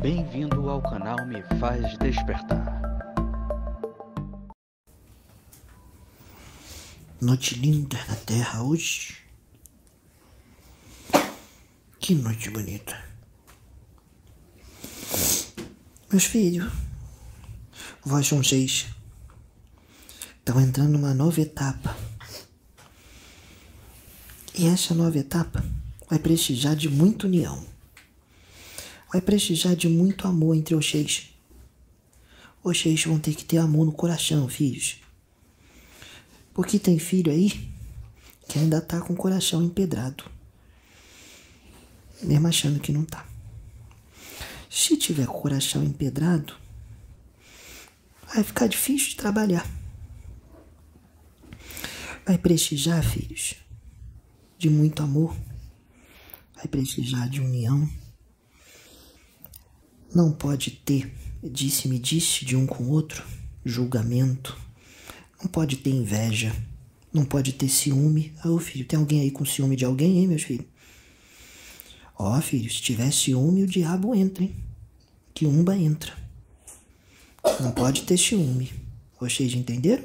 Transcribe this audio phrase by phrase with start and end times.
[0.00, 2.80] Bem-vindo ao canal Me Faz Despertar.
[7.20, 9.16] Noite linda na terra hoje.
[11.98, 12.96] Que noite bonita.
[16.12, 16.72] Meus filhos,
[18.04, 18.86] vós seis.
[20.38, 21.96] Estão entrando numa nova etapa.
[24.54, 25.64] E essa nova etapa
[26.08, 27.77] vai precisar de muita união.
[29.10, 31.30] Vai precisar de muito amor entre vocês.
[32.62, 35.00] Vocês vão ter que ter amor no coração, filhos.
[36.52, 37.70] Porque tem filho aí
[38.48, 40.24] que ainda tá com o coração empedrado.
[42.22, 43.26] Mesmo achando que não tá.
[44.68, 46.54] Se tiver coração empedrado,
[48.34, 49.66] vai ficar difícil de trabalhar.
[52.26, 53.54] Vai precisar, filhos,
[54.58, 55.34] de muito amor.
[56.54, 57.88] Vai precisar de união.
[60.14, 61.12] Não pode ter
[61.42, 63.24] disse-me disse de um com o outro,
[63.64, 64.56] julgamento.
[65.40, 66.54] Não pode ter inveja.
[67.12, 68.34] Não pode ter ciúme.
[68.42, 70.66] Ah, ô filho, tem alguém aí com ciúme de alguém, hein, meus filhos?
[72.18, 74.54] Ó, filho, se tiver ciúme, o diabo entra, hein?
[75.32, 76.12] Que umba entra.
[77.60, 78.72] Não pode ter ciúme.
[79.20, 80.04] Vocês entenderam?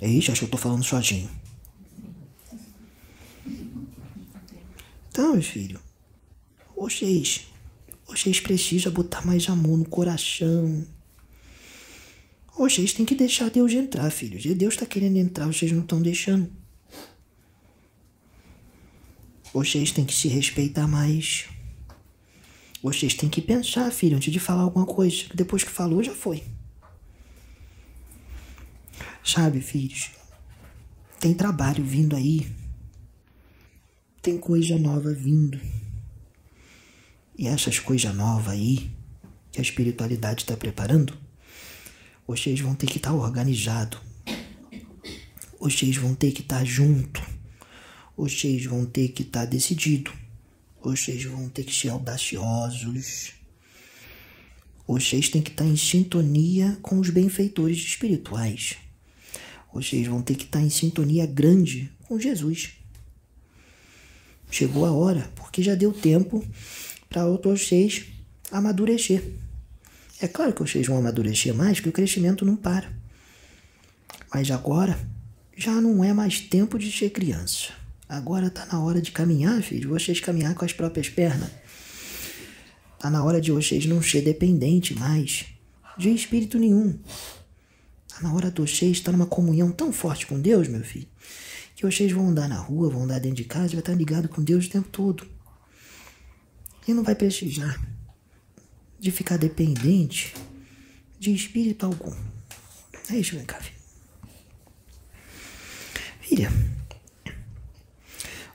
[0.00, 1.28] Ixi, acho que eu tô falando sozinho.
[5.08, 5.80] Então, meus filhos,
[6.76, 7.46] vocês,
[8.16, 10.86] vocês precisam botar mais amor no coração.
[12.56, 14.46] Vocês têm que deixar Deus entrar, filhos.
[14.46, 16.50] E Deus está querendo entrar, vocês não estão deixando.
[19.52, 21.46] Vocês têm que se respeitar mais.
[22.82, 25.26] Vocês têm que pensar, filho, antes de falar alguma coisa.
[25.34, 26.42] Depois que falou, já foi.
[29.22, 30.10] Sabe, filhos?
[31.20, 32.50] Tem trabalho vindo aí.
[34.22, 35.60] Tem coisa nova vindo.
[37.38, 38.90] E essas coisas novas aí,
[39.52, 41.16] que a espiritualidade está preparando,
[42.26, 44.00] vocês vão ter que estar tá organizado.
[45.60, 47.22] Vocês vão ter que estar tá junto.
[48.16, 50.10] Vocês vão ter que estar tá decidido.
[50.82, 53.32] Vocês vão ter que ser audaciosos.
[54.86, 58.76] Vocês têm que estar tá em sintonia com os benfeitores espirituais.
[59.74, 62.72] Vocês vão ter que estar tá em sintonia grande com Jesus.
[64.50, 66.42] Chegou a hora, porque já deu tempo
[67.08, 68.04] para vocês
[68.50, 69.22] amadurecer.
[70.20, 72.90] É claro que vocês vão amadurecer mais, que o crescimento não para.
[74.32, 74.98] Mas agora
[75.56, 77.72] já não é mais tempo de ser criança.
[78.08, 81.50] Agora tá na hora de caminhar, filho, vocês caminhar com as próprias pernas.
[82.98, 85.46] Tá na hora de vocês não ser dependente mais
[85.98, 86.98] de espírito nenhum.
[88.08, 91.08] Tá na hora de vocês estar numa comunhão tão forte com Deus, meu filho,
[91.74, 94.42] que vocês vão andar na rua, vão andar dentro de casa vai estar ligado com
[94.42, 95.26] Deus o tempo todo.
[96.86, 97.80] E não vai precisar
[98.98, 100.34] de ficar dependente
[101.18, 102.14] de espírito algum.
[103.10, 103.76] É isso, vem cá, filho.
[106.20, 106.52] Filha,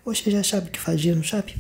[0.04, 1.56] você já sabe o que fazer, não sabe?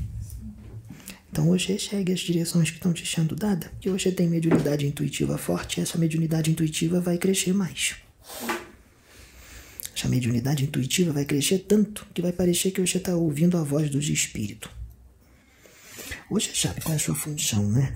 [1.31, 5.37] Então você segue as direções que estão te sendo dadas, que você tem mediunidade intuitiva
[5.37, 7.95] forte, essa mediunidade intuitiva vai crescer mais.
[9.95, 13.89] Essa mediunidade intuitiva vai crescer tanto que vai parecer que você está ouvindo a voz
[13.89, 14.80] dos espíritos.
[16.31, 17.93] Você sabe qual é a sua função, né?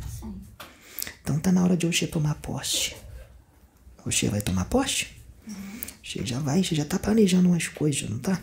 [1.23, 2.93] Então tá na hora de você tomar posse.
[4.03, 5.07] Você vai tomar posse?
[6.03, 8.41] Você já vai, você já tá planejando umas coisas, não tá?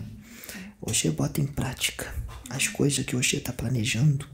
[0.80, 2.10] Você bota em prática
[2.48, 4.26] as coisas que você está planejando,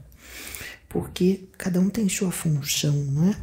[0.87, 3.37] porque cada um tem sua função, não é?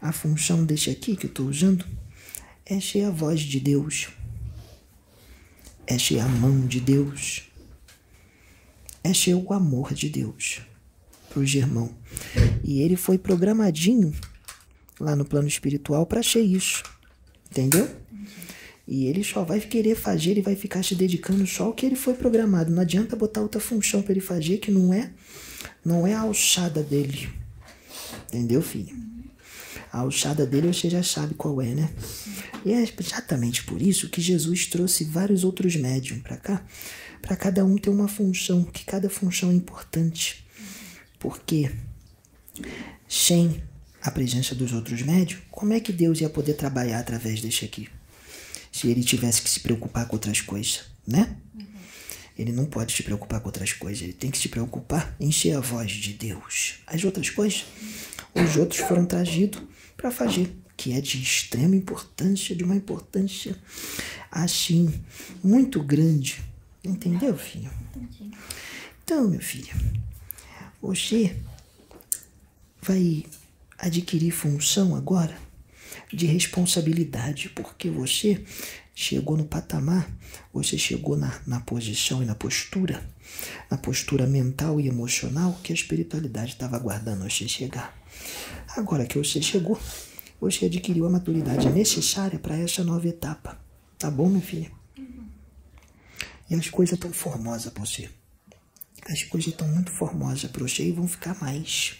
[0.00, 1.84] A função desse aqui que eu estou usando
[2.64, 4.08] é ser a voz de Deus,
[5.86, 7.42] é ser a mão de Deus,
[9.04, 10.62] é ser o amor de Deus
[11.36, 11.90] para o Germão.
[12.64, 14.10] E ele foi programadinho
[14.98, 16.82] lá no plano espiritual para ser isso,
[17.50, 17.86] entendeu?
[18.88, 21.96] E ele só vai querer fazer, ele vai ficar se dedicando só ao que ele
[21.96, 22.72] foi programado.
[22.72, 25.10] Não adianta botar outra função para ele fazer que não é
[25.84, 27.28] não é a alçada dele.
[28.28, 28.96] Entendeu, filho?
[29.92, 31.90] A alçada dele você já sabe qual é, né?
[32.64, 36.64] E é exatamente por isso que Jesus trouxe vários outros médiums para cá,
[37.20, 40.45] para cada um ter uma função, que cada função é importante.
[41.26, 41.72] Porque
[43.08, 43.62] sem
[44.00, 47.88] a presença dos outros médios, como é que Deus ia poder trabalhar através deste aqui?
[48.76, 51.34] se ele tivesse que se preocupar com outras coisas, né?
[51.54, 51.64] Uhum.
[52.38, 55.52] Ele não pode se preocupar com outras coisas, ele tem que se preocupar em ser
[55.52, 56.74] a voz de Deus.
[56.86, 57.64] As outras coisas,
[58.34, 59.62] os outros foram trazidos
[59.96, 63.56] para fazer, que é de extrema importância, de uma importância
[64.30, 64.92] assim,
[65.42, 66.44] muito grande.
[66.84, 67.70] Entendeu, filho?
[69.02, 69.74] Então, meu filho,
[70.86, 71.36] você
[72.80, 73.26] vai
[73.76, 75.36] adquirir função agora
[76.12, 78.44] de responsabilidade, porque você
[78.94, 80.08] chegou no patamar,
[80.52, 83.04] você chegou na, na posição e na postura,
[83.68, 87.92] na postura mental e emocional que a espiritualidade estava aguardando você chegar.
[88.76, 89.80] Agora que você chegou,
[90.40, 93.60] você adquiriu a maturidade necessária para essa nova etapa.
[93.98, 94.70] Tá bom, meu filho?
[96.48, 98.08] E as coisas estão formosas para você.
[99.08, 101.96] As coisas estão muito formosas para você e vão ficar mais.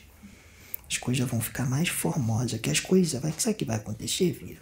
[0.91, 2.61] As coisas vão ficar mais formosas.
[2.61, 4.59] Que as coisas, vai, sabe o que vai acontecer, filho?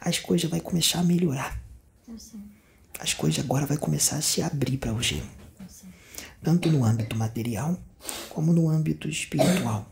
[0.00, 1.58] As coisas vai começar a melhorar.
[3.00, 5.22] As coisas agora vai começar a se abrir para você.
[6.42, 7.80] Tanto no âmbito material
[8.28, 9.90] como no âmbito espiritual.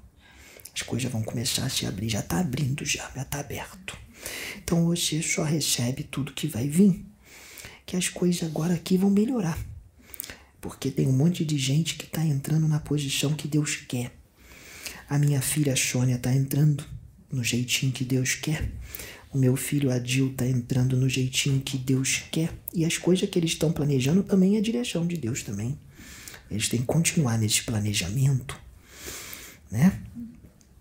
[0.75, 2.11] As coisas vão começar a se abrir.
[2.11, 3.97] Já está abrindo já, já está aberto.
[4.59, 7.05] Então você só recebe tudo que vai vir.
[7.87, 9.59] Que as coisas agora aqui vão melhorar.
[10.63, 14.17] Porque tem um monte de gente que está entrando na posição que Deus quer.
[15.11, 16.85] A minha filha Sônia está entrando
[17.31, 18.71] no jeitinho que Deus quer.
[19.33, 22.53] O meu filho Adil está entrando no jeitinho que Deus quer.
[22.73, 25.77] E as coisas que eles estão planejando também é a direção de Deus também.
[26.49, 28.57] Eles têm que continuar nesse planejamento,
[29.69, 30.01] né?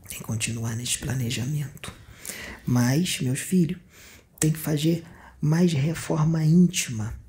[0.08, 1.92] Tem que continuar nesse planejamento.
[2.68, 3.80] Mas, meus filhos,
[4.40, 5.04] tem que fazer
[5.42, 7.20] mais reforma íntima.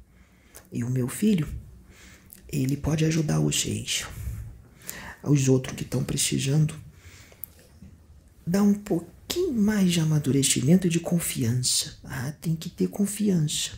[0.71, 1.49] E o meu filho,
[2.53, 4.05] ele pode ajudar vocês.
[5.23, 6.75] Os outros que estão precisando,
[8.47, 11.97] dá um pouquinho mais de amadurecimento e de confiança.
[12.05, 13.71] Ah, tem que ter confiança.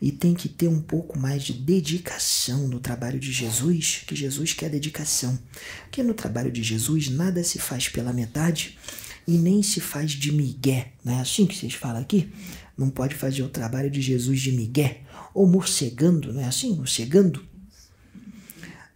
[0.00, 4.54] E tem que ter um pouco mais de dedicação no trabalho de Jesus, que Jesus
[4.54, 5.38] quer dedicação.
[5.82, 8.78] Porque no trabalho de Jesus nada se faz pela metade
[9.26, 10.92] e nem se faz de migué.
[11.04, 12.32] Não é assim que vocês falam aqui?
[12.78, 15.02] Não pode fazer o trabalho de Jesus de migué.
[15.34, 16.74] Ou morcegando, não é assim?
[16.74, 17.44] Morcegando.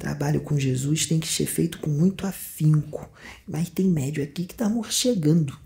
[0.05, 3.11] Trabalho com Jesus tem que ser feito com muito afinco.
[3.49, 5.59] Mas tem médio aqui que está morcegando.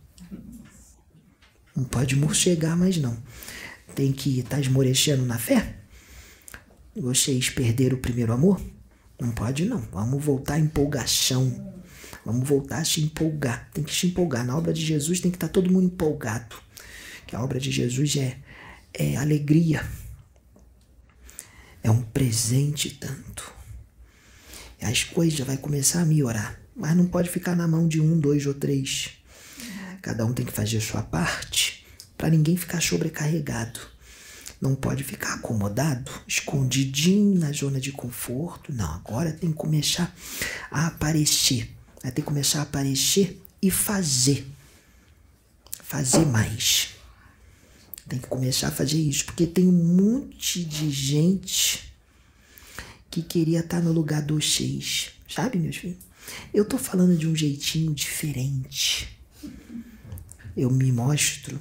[1.74, 3.20] Não pode morcegar mais não.
[3.96, 5.80] Tem que estar tá esmorecendo na fé.
[6.94, 8.60] Vocês perderam o primeiro amor?
[9.20, 9.80] Não pode não.
[9.90, 11.74] Vamos voltar à empolgação.
[12.24, 13.68] Vamos voltar a se empolgar.
[13.74, 14.46] Tem que se empolgar.
[14.46, 16.54] Na obra de Jesus tem que estar tá todo mundo empolgado.
[17.26, 18.38] Que a obra de Jesus é,
[18.94, 19.84] é alegria.
[21.82, 23.57] É um presente tanto.
[24.80, 26.60] As coisas vai começar a melhorar.
[26.74, 29.10] Mas não pode ficar na mão de um, dois ou três.
[30.00, 31.84] Cada um tem que fazer a sua parte
[32.16, 33.80] para ninguém ficar sobrecarregado.
[34.60, 38.72] Não pode ficar acomodado, escondidinho na zona de conforto.
[38.72, 40.14] Não, agora tem que começar
[40.70, 41.70] a aparecer.
[42.02, 44.46] Vai ter que começar a aparecer e fazer.
[45.82, 46.90] Fazer mais.
[48.08, 51.87] Tem que começar a fazer isso, porque tem um monte de gente
[53.22, 55.10] que queria estar no lugar dos seis.
[55.28, 55.98] Sabe, meus filhos?
[56.52, 59.08] Eu tô falando de um jeitinho diferente.
[60.56, 61.60] Eu me mostro,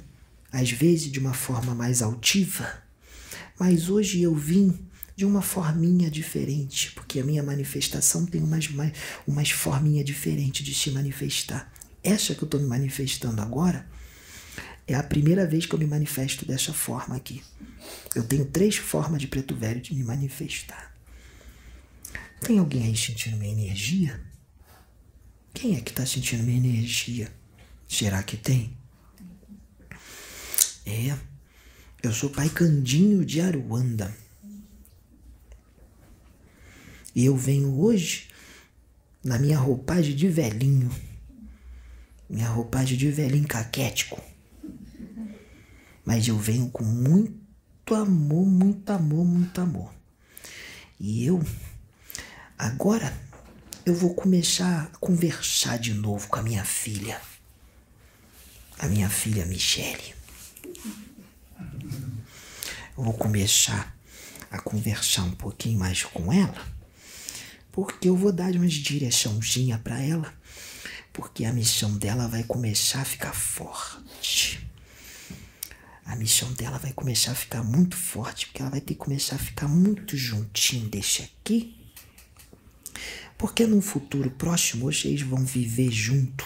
[0.52, 2.82] às vezes, de uma forma mais altiva,
[3.58, 4.78] mas hoje eu vim
[5.16, 8.92] de uma forminha diferente, porque a minha manifestação tem umas, umas,
[9.26, 11.72] umas forminha diferente de se manifestar.
[12.02, 13.86] Essa que eu estou me manifestando agora
[14.86, 17.42] é a primeira vez que eu me manifesto dessa forma aqui.
[18.14, 20.97] Eu tenho três formas de preto velho de me manifestar.
[22.40, 24.20] Tem alguém aí sentindo minha energia?
[25.52, 27.32] Quem é que está sentindo minha energia?
[27.88, 28.76] Será que tem?
[30.86, 31.16] É,
[32.02, 34.14] eu sou pai Candinho de Aruanda.
[37.14, 38.28] E eu venho hoje
[39.24, 40.90] na minha roupagem de velhinho.
[42.30, 44.22] Minha roupagem de velhinho caquético.
[46.04, 49.92] Mas eu venho com muito amor, muito amor, muito amor.
[51.00, 51.44] E eu,
[52.58, 53.16] agora,
[53.86, 57.20] eu vou começar a conversar de novo com a minha filha.
[58.78, 60.14] A minha filha Michele.
[62.96, 63.96] Eu vou começar
[64.50, 66.66] a conversar um pouquinho mais com ela,
[67.70, 70.34] porque eu vou dar umas direçãozinha para ela,
[71.12, 74.68] porque a missão dela vai começar a ficar forte.
[76.04, 79.36] A missão dela vai começar a ficar muito forte, porque ela vai ter que começar
[79.36, 81.77] a ficar muito juntinho desse aqui.
[83.38, 86.44] Porque num futuro próximo vocês vão viver junto.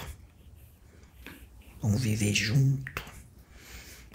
[1.80, 3.02] Vão viver junto.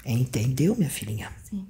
[0.06, 1.36] Entendeu, minha filhinha?
[1.44, 1.68] Sim.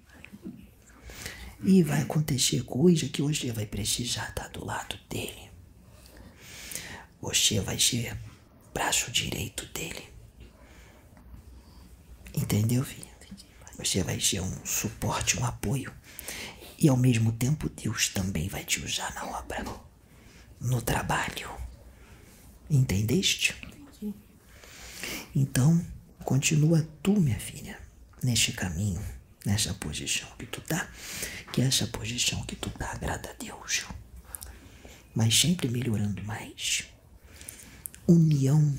[1.64, 5.50] E vai acontecer coisa que você vai precisar estar do lado dele.
[7.22, 8.16] Você vai ser
[8.74, 10.04] braço direito dele.
[12.36, 13.08] Entendeu, filha?
[13.78, 15.92] Você vai ser um suporte, um apoio.
[16.78, 19.64] E ao mesmo tempo, Deus também vai te usar na obra,
[20.60, 21.50] no trabalho.
[22.70, 23.56] Entendeste?
[25.36, 25.86] Então,
[26.24, 27.80] continua tu, minha filha,
[28.24, 29.02] neste caminho,
[29.46, 30.90] nessa posição que tu tá,
[31.54, 33.86] que essa posição que tu tá agrada a Deus.
[35.16, 36.86] Mas sempre melhorando mais.
[38.08, 38.78] União.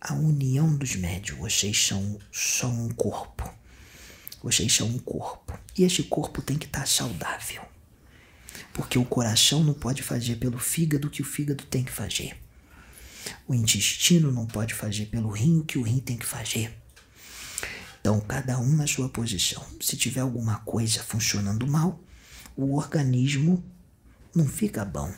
[0.00, 1.38] A união dos médios.
[1.38, 3.48] Vocês são só um corpo.
[4.42, 5.58] Vocês são um corpo.
[5.76, 7.73] E este corpo tem que estar tá saudável.
[8.74, 12.36] Porque o coração não pode fazer pelo fígado o que o fígado tem que fazer.
[13.46, 16.76] O intestino não pode fazer pelo rim o que o rim tem que fazer.
[18.00, 19.64] Então, cada um na sua posição.
[19.80, 22.02] Se tiver alguma coisa funcionando mal,
[22.56, 23.64] o organismo
[24.34, 25.10] não fica bom.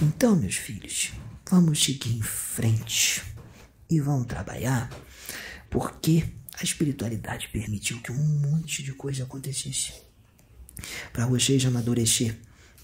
[0.00, 1.12] Então, meus filhos,
[1.50, 3.22] vamos seguir em frente
[3.90, 4.88] e vamos trabalhar,
[5.68, 6.24] porque
[6.58, 10.11] a espiritualidade permitiu que um monte de coisa acontecesse.
[11.12, 12.36] Para vocês amadurecer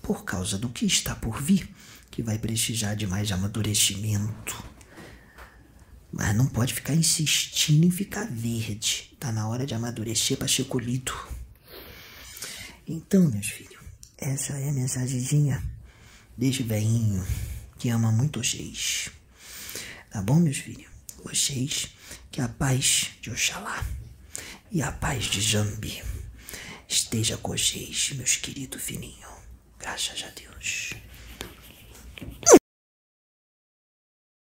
[0.02, 1.68] por causa do que está por vir,
[2.10, 4.64] que vai precisar de mais amadurecimento.
[6.10, 9.14] Mas não pode ficar insistindo em ficar verde.
[9.20, 11.12] Tá na hora de amadurecer para ser colhido.
[12.86, 13.78] Então, meus filhos,
[14.16, 15.62] essa é a mensagenzinha
[16.36, 17.24] deste velhinho
[17.78, 19.10] que ama muito vocês.
[20.10, 20.90] Tá bom, meus filhos?
[21.22, 21.88] Vocês,
[22.30, 23.84] que a paz de Oxalá
[24.72, 26.02] e a paz de Jambi
[26.88, 29.28] esteja com vocês, meus queridos filhinhos.
[29.78, 30.94] Graças a Deus.